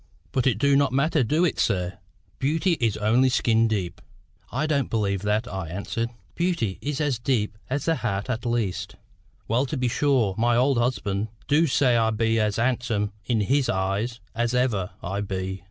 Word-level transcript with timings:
"But 0.31 0.47
it 0.47 0.57
du 0.57 0.75
not 0.75 0.91
matter, 0.91 1.23
du 1.23 1.45
it, 1.45 1.59
sir? 1.59 1.99
Beauty 2.39 2.71
is 2.81 2.97
only 2.97 3.29
skin 3.29 3.67
deep." 3.67 4.01
"I 4.51 4.65
don't 4.65 4.89
believe 4.89 5.21
that," 5.21 5.47
I 5.47 5.67
answered. 5.69 6.09
"Beauty 6.33 6.79
is 6.81 6.99
as 6.99 7.19
deep 7.19 7.55
as 7.69 7.85
the 7.85 7.97
heart 7.97 8.27
at 8.27 8.43
least." 8.43 8.95
"Well 9.47 9.67
to 9.67 9.77
be 9.77 9.87
sure, 9.89 10.33
my 10.39 10.55
old 10.55 10.79
husband 10.79 11.27
du 11.47 11.67
say 11.67 11.97
I 11.97 12.09
be 12.09 12.39
as 12.39 12.55
handsome 12.55 13.11
in 13.25 13.41
his 13.41 13.69
eyes 13.69 14.19
as 14.33 14.55
ever 14.55 14.89
I 15.03 15.21
be. 15.21 15.59